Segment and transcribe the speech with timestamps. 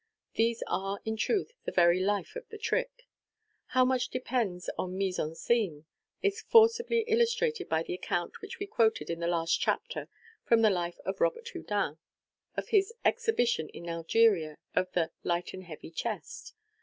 [0.33, 3.05] These are, in truth, the very life of the trick.
[3.77, 5.85] How much depends on wise en scene
[6.23, 10.07] is forcibly illustrated by the account which we quoted in the last chapter
[10.43, 11.99] from the life of Robert Houdin,
[12.57, 16.55] of his exhibition in Algeria of the" Light and Heavy Chest."